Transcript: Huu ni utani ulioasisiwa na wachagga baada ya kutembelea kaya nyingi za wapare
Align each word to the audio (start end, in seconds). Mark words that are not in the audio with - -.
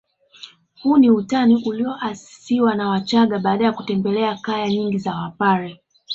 Huu 0.83 0.97
ni 0.97 1.11
utani 1.11 1.55
ulioasisiwa 1.65 2.75
na 2.75 2.89
wachagga 2.89 3.39
baada 3.39 3.65
ya 3.65 3.71
kutembelea 3.71 4.35
kaya 4.37 4.69
nyingi 4.69 4.97
za 4.97 5.15
wapare 5.15 5.81